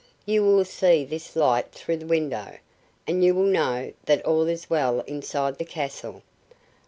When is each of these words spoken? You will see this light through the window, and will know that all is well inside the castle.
You 0.25 0.43
will 0.43 0.65
see 0.65 1.05
this 1.05 1.35
light 1.35 1.71
through 1.71 1.97
the 1.97 2.07
window, 2.07 2.57
and 3.05 3.21
will 3.21 3.43
know 3.45 3.93
that 4.05 4.25
all 4.25 4.47
is 4.47 4.67
well 4.67 5.01
inside 5.01 5.59
the 5.59 5.63
castle. 5.63 6.23